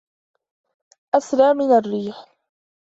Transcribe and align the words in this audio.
أسرع 1.15 1.53
من 1.53 1.71
الريح 1.71 2.25